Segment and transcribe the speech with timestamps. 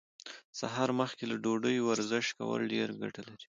[0.59, 3.45] سهار مخکې له ډوډۍ ورزش کول ډيره ګټه لري.